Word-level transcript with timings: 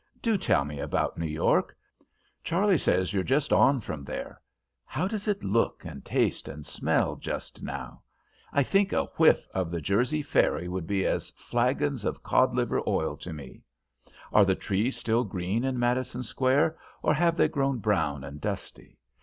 Do 0.19 0.35
tell 0.35 0.65
me 0.65 0.79
about 0.79 1.19
New 1.19 1.27
York; 1.27 1.77
Charley 2.43 2.79
says 2.79 3.13
you're 3.13 3.21
just 3.21 3.53
on 3.53 3.79
from 3.81 4.03
there. 4.03 4.41
How 4.83 5.07
does 5.07 5.27
it 5.27 5.43
look 5.43 5.85
and 5.85 6.03
taste 6.03 6.47
and 6.47 6.65
smell 6.65 7.15
just 7.17 7.61
now? 7.61 8.01
I 8.51 8.63
think 8.63 8.91
a 8.91 9.03
whiff 9.17 9.47
of 9.53 9.69
the 9.69 9.79
Jersey 9.79 10.23
ferry 10.23 10.67
would 10.67 10.87
be 10.87 11.05
as 11.05 11.29
flagons 11.35 12.03
of 12.03 12.23
cod 12.23 12.55
liver 12.55 12.81
oil 12.87 13.15
to 13.17 13.31
me. 13.31 13.61
Are 14.33 14.43
the 14.43 14.55
trees 14.55 14.97
still 14.97 15.23
green 15.23 15.63
in 15.63 15.77
Madison 15.77 16.23
Square, 16.23 16.79
or 17.03 17.13
have 17.13 17.37
they 17.37 17.47
grown 17.47 17.77
brown 17.77 18.23
and 18.23 18.41
dusty? 18.41 18.97